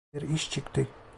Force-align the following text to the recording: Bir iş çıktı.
Bir 0.13 0.21
iş 0.21 0.49
çıktı. 0.51 0.87